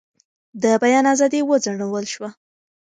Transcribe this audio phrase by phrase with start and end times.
[0.61, 2.29] د بیان ازادي وځنډول شوه.